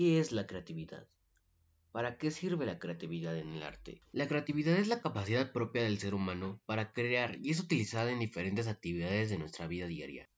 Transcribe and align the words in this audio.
¿Qué 0.00 0.18
es 0.18 0.32
la 0.32 0.46
creatividad? 0.46 1.06
¿Para 1.92 2.16
qué 2.16 2.30
sirve 2.30 2.64
la 2.64 2.78
creatividad 2.78 3.36
en 3.36 3.52
el 3.52 3.62
arte? 3.62 4.00
La 4.12 4.26
creatividad 4.26 4.78
es 4.78 4.88
la 4.88 5.02
capacidad 5.02 5.52
propia 5.52 5.82
del 5.82 5.98
ser 5.98 6.14
humano 6.14 6.58
para 6.64 6.94
crear 6.94 7.36
y 7.42 7.50
es 7.50 7.60
utilizada 7.60 8.10
en 8.10 8.18
diferentes 8.18 8.66
actividades 8.66 9.28
de 9.28 9.36
nuestra 9.36 9.66
vida 9.66 9.86
diaria. 9.88 10.30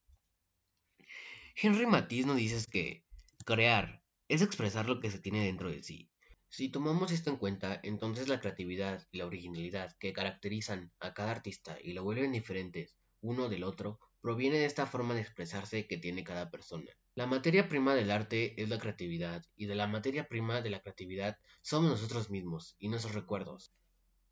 Henry 1.55 1.85
Matisse 1.85 2.25
nos 2.25 2.35
dice 2.35 2.69
que 2.69 3.05
crear 3.45 4.03
es 4.27 4.41
expresar 4.41 4.89
lo 4.89 4.99
que 4.99 5.09
se 5.09 5.19
tiene 5.19 5.45
dentro 5.45 5.69
de 5.69 5.81
sí. 5.81 6.09
Si 6.49 6.67
tomamos 6.67 7.13
esto 7.13 7.29
en 7.29 7.37
cuenta, 7.37 7.79
entonces 7.83 8.27
la 8.27 8.41
creatividad 8.41 9.07
y 9.13 9.19
la 9.19 9.27
originalidad 9.27 9.95
que 9.97 10.11
caracterizan 10.11 10.91
a 10.99 11.13
cada 11.13 11.31
artista 11.31 11.77
y 11.81 11.93
lo 11.93 12.03
vuelven 12.03 12.33
diferentes 12.33 12.97
uno 13.23 13.47
del 13.47 13.63
otro 13.63 13.99
proviene 14.21 14.57
de 14.59 14.65
esta 14.65 14.85
forma 14.85 15.15
de 15.15 15.21
expresarse 15.21 15.87
que 15.87 15.97
tiene 15.97 16.23
cada 16.23 16.51
persona. 16.51 16.91
La 17.15 17.25
materia 17.25 17.69
prima 17.69 17.95
del 17.95 18.11
arte 18.11 18.61
es 18.61 18.69
la 18.69 18.77
creatividad, 18.79 19.45
y 19.55 19.65
de 19.65 19.75
la 19.75 19.87
materia 19.87 20.27
prima 20.27 20.61
de 20.61 20.69
la 20.69 20.81
creatividad 20.81 21.39
somos 21.61 21.89
nosotros 21.89 22.29
mismos 22.29 22.75
y 22.79 22.89
nuestros 22.89 23.15
recuerdos. 23.15 23.73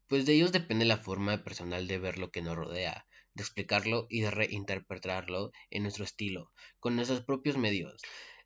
Pues 0.07 0.25
de 0.25 0.33
ellos 0.33 0.51
depende 0.51 0.83
la 0.83 0.97
forma 0.97 1.43
personal 1.43 1.87
de 1.87 1.99
ver 1.99 2.19
lo 2.19 2.31
que 2.31 2.41
nos 2.41 2.57
rodea, 2.57 3.07
de 3.33 3.43
explicarlo 3.43 4.07
y 4.09 4.21
de 4.21 4.31
reinterpretarlo 4.31 5.51
en 5.69 5.83
nuestro 5.83 6.03
estilo, 6.03 6.51
con 6.79 6.97
nuestros 6.97 7.21
propios 7.21 7.57
medios. 7.57 8.01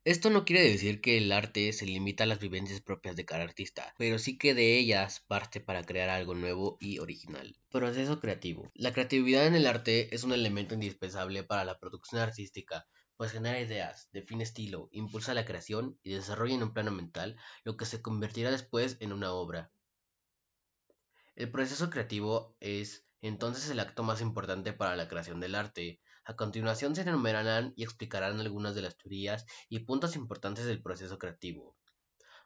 Esto 0.06 0.30
no 0.30 0.46
quiere 0.46 0.62
decir 0.62 1.02
que 1.02 1.18
el 1.18 1.32
arte 1.32 1.74
se 1.74 1.88
limita 1.88 2.26
a 2.26 2.28
las 2.28 2.38
vivencias 2.38 2.80
propias 2.80 3.16
de 3.16 3.26
cada 3.26 3.44
artista, 3.44 3.96
pero 3.98 4.20
sí 4.20 4.38
que 4.38 4.54
de 4.54 4.78
ellas 4.78 5.26
parte 5.28 5.62
para 5.62 5.84
crear 5.84 6.10
algo 6.10 6.36
nuevo 6.36 6.78
y 6.80 7.00
original. 7.00 7.58
Proceso 7.72 8.20
creativo. 8.20 8.72
La 8.76 8.94
creatividad 8.94 9.48
en 9.48 9.56
el 9.56 9.66
arte 9.66 10.14
es 10.14 10.24
un 10.24 10.32
elemento 10.32 10.76
indispensable 10.76 11.44
para 11.44 11.66
la 11.66 11.80
producción 11.80 12.22
artística, 12.22 12.86
pues 13.18 13.32
genera 13.32 13.60
ideas, 13.60 14.08
define 14.14 14.44
estilo, 14.44 14.90
impulsa 14.92 15.34
la 15.34 15.44
creación 15.44 15.98
y 16.04 16.14
desarrolla 16.14 16.54
en 16.54 16.62
un 16.62 16.74
plano 16.74 16.92
mental 16.92 17.36
lo 17.64 17.76
que 17.76 17.86
se 17.86 18.04
convertirá 18.04 18.52
después 18.52 18.98
en 19.00 19.12
una 19.12 19.34
obra. 19.34 19.72
El 21.36 21.50
proceso 21.50 21.90
creativo 21.90 22.56
es 22.60 23.08
entonces 23.24 23.72
el 23.72 23.80
acto 23.80 24.04
más 24.04 24.22
importante 24.22 24.72
para 24.72 24.96
la 24.96 25.08
creación 25.08 25.40
del 25.40 25.56
arte, 25.56 26.00
a 26.26 26.36
continuación 26.36 26.96
se 26.96 27.02
enumerarán 27.02 27.74
y 27.76 27.84
explicarán 27.84 28.40
algunas 28.40 28.74
de 28.74 28.82
las 28.82 28.98
teorías 28.98 29.46
y 29.70 29.80
puntos 29.80 30.16
importantes 30.16 30.66
del 30.66 30.82
proceso 30.82 31.20
creativo. 31.20 31.78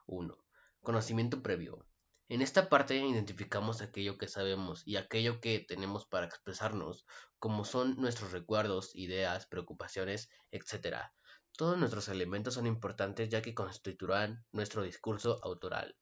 1. 0.06 0.38
Conocimiento 0.82 1.42
previo. 1.42 1.86
En 2.28 2.42
esta 2.42 2.70
parte 2.70 2.96
identificamos 2.96 3.82
aquello 3.82 4.18
que 4.18 4.28
sabemos 4.28 4.84
y 4.86 4.98
aquello 4.98 5.40
que 5.40 5.60
tenemos 5.60 6.06
para 6.06 6.26
expresarnos, 6.26 7.06
como 7.40 7.64
son 7.64 7.96
nuestros 7.96 8.34
recuerdos, 8.34 8.96
ideas, 8.96 9.48
preocupaciones, 9.48 10.30
etc. 10.52 11.12
Todos 11.58 11.78
nuestros 11.78 12.10
elementos 12.10 12.54
son 12.56 12.68
importantes 12.68 13.30
ya 13.30 13.42
que 13.42 13.56
constituirán 13.56 14.46
nuestro 14.52 14.84
discurso 14.84 15.40
autoral. 15.44 15.96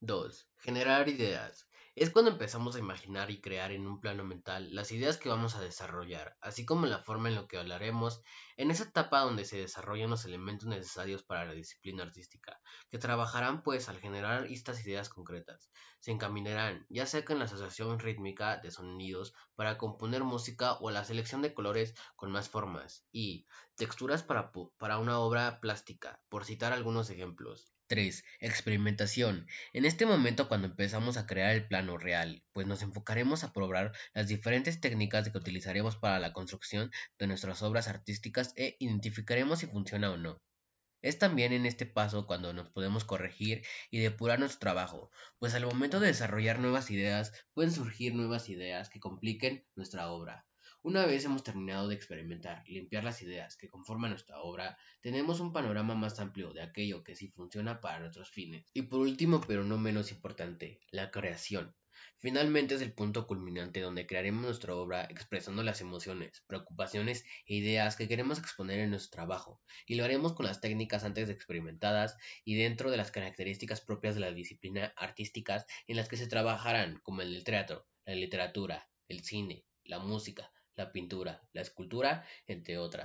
2. 0.00 0.48
Generar 0.58 1.08
ideas. 1.08 1.66
Es 1.94 2.08
cuando 2.08 2.30
empezamos 2.30 2.74
a 2.74 2.78
imaginar 2.78 3.30
y 3.30 3.42
crear 3.42 3.70
en 3.70 3.86
un 3.86 4.00
plano 4.00 4.24
mental 4.24 4.74
las 4.74 4.92
ideas 4.92 5.18
que 5.18 5.28
vamos 5.28 5.56
a 5.56 5.60
desarrollar, 5.60 6.38
así 6.40 6.64
como 6.64 6.86
la 6.86 7.00
forma 7.00 7.28
en 7.28 7.34
la 7.34 7.46
que 7.46 7.58
hablaremos, 7.58 8.22
en 8.56 8.70
esa 8.70 8.84
etapa 8.84 9.20
donde 9.20 9.44
se 9.44 9.58
desarrollan 9.58 10.08
los 10.08 10.24
elementos 10.24 10.66
necesarios 10.66 11.22
para 11.22 11.44
la 11.44 11.52
disciplina 11.52 12.02
artística, 12.02 12.62
que 12.88 12.96
trabajarán 12.96 13.62
pues 13.62 13.90
al 13.90 14.00
generar 14.00 14.46
estas 14.46 14.86
ideas 14.86 15.10
concretas. 15.10 15.70
Se 16.00 16.12
encaminarán 16.12 16.86
ya 16.88 17.04
sea 17.04 17.26
con 17.26 17.38
la 17.38 17.44
asociación 17.44 17.98
rítmica 17.98 18.56
de 18.56 18.70
sonidos 18.70 19.34
para 19.54 19.76
componer 19.76 20.24
música 20.24 20.78
o 20.80 20.90
la 20.90 21.04
selección 21.04 21.42
de 21.42 21.52
colores 21.52 21.94
con 22.16 22.32
más 22.32 22.48
formas 22.48 23.06
y 23.12 23.46
texturas 23.76 24.22
para, 24.22 24.50
para 24.78 24.98
una 24.98 25.18
obra 25.18 25.60
plástica, 25.60 26.22
por 26.30 26.46
citar 26.46 26.72
algunos 26.72 27.10
ejemplos. 27.10 27.74
3. 27.92 28.24
Experimentación. 28.40 29.46
En 29.74 29.84
este 29.84 30.06
momento 30.06 30.48
cuando 30.48 30.66
empezamos 30.68 31.18
a 31.18 31.26
crear 31.26 31.54
el 31.54 31.68
plano 31.68 31.98
real, 31.98 32.42
pues 32.54 32.66
nos 32.66 32.80
enfocaremos 32.80 33.44
a 33.44 33.52
probar 33.52 33.92
las 34.14 34.28
diferentes 34.28 34.80
técnicas 34.80 35.28
que 35.28 35.36
utilizaremos 35.36 35.96
para 35.96 36.18
la 36.18 36.32
construcción 36.32 36.90
de 37.18 37.26
nuestras 37.26 37.60
obras 37.60 37.88
artísticas 37.88 38.54
e 38.56 38.76
identificaremos 38.78 39.58
si 39.58 39.66
funciona 39.66 40.10
o 40.10 40.16
no. 40.16 40.40
Es 41.02 41.18
también 41.18 41.52
en 41.52 41.66
este 41.66 41.84
paso 41.84 42.26
cuando 42.26 42.54
nos 42.54 42.70
podemos 42.70 43.04
corregir 43.04 43.62
y 43.90 43.98
depurar 43.98 44.38
nuestro 44.38 44.60
trabajo, 44.60 45.10
pues 45.38 45.52
al 45.52 45.66
momento 45.66 46.00
de 46.00 46.06
desarrollar 46.06 46.60
nuevas 46.60 46.90
ideas 46.90 47.34
pueden 47.52 47.72
surgir 47.72 48.14
nuevas 48.14 48.48
ideas 48.48 48.88
que 48.88 49.00
compliquen 49.00 49.66
nuestra 49.76 50.08
obra. 50.08 50.46
Una 50.84 51.06
vez 51.06 51.24
hemos 51.24 51.44
terminado 51.44 51.86
de 51.86 51.94
experimentar 51.94 52.64
limpiar 52.66 53.04
las 53.04 53.22
ideas 53.22 53.56
que 53.56 53.68
conforman 53.68 54.10
nuestra 54.10 54.40
obra, 54.40 54.76
tenemos 55.00 55.38
un 55.38 55.52
panorama 55.52 55.94
más 55.94 56.18
amplio 56.18 56.52
de 56.52 56.60
aquello 56.60 57.04
que 57.04 57.14
sí 57.14 57.28
funciona 57.28 57.80
para 57.80 58.00
nuestros 58.00 58.30
fines. 58.30 58.66
Y 58.74 58.82
por 58.82 58.98
último, 58.98 59.40
pero 59.46 59.62
no 59.62 59.78
menos 59.78 60.10
importante, 60.10 60.80
la 60.90 61.12
creación. 61.12 61.72
Finalmente 62.18 62.74
es 62.74 62.82
el 62.82 62.92
punto 62.92 63.28
culminante 63.28 63.80
donde 63.80 64.08
crearemos 64.08 64.42
nuestra 64.42 64.74
obra 64.74 65.04
expresando 65.04 65.62
las 65.62 65.80
emociones, 65.80 66.42
preocupaciones 66.48 67.24
e 67.46 67.54
ideas 67.54 67.94
que 67.94 68.08
queremos 68.08 68.40
exponer 68.40 68.80
en 68.80 68.90
nuestro 68.90 69.12
trabajo, 69.18 69.60
y 69.86 69.94
lo 69.94 70.04
haremos 70.04 70.32
con 70.32 70.46
las 70.46 70.60
técnicas 70.60 71.04
antes 71.04 71.30
experimentadas 71.30 72.16
y 72.44 72.56
dentro 72.56 72.90
de 72.90 72.96
las 72.96 73.12
características 73.12 73.82
propias 73.82 74.16
de 74.16 74.22
la 74.22 74.32
disciplina 74.32 74.92
artísticas 74.96 75.64
en 75.86 75.96
las 75.96 76.08
que 76.08 76.16
se 76.16 76.26
trabajarán, 76.26 76.98
como 77.04 77.22
el 77.22 77.44
teatro, 77.44 77.86
la 78.04 78.16
literatura, 78.16 78.90
el 79.06 79.22
cine, 79.22 79.64
la 79.84 80.00
música, 80.00 80.50
la 80.76 80.92
pintura, 80.92 81.42
la 81.52 81.62
escultura, 81.62 82.24
entre 82.46 82.78
otras. 82.78 83.00